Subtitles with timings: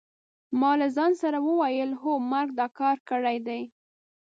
[0.59, 3.61] ما له ځان سره وویل: هو مرګ دا کار کړی دی.